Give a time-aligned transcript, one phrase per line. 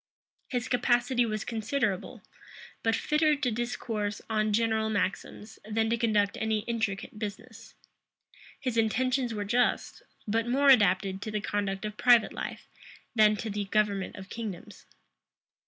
[0.47, 2.23] His capacity was considerable;
[2.81, 7.75] but fitter to discourse on general maxims, than to conduct any intricate business:
[8.59, 12.67] his intentions were just; but more adapted to the conduct of private life
[13.13, 14.87] than to the government of kingdoms.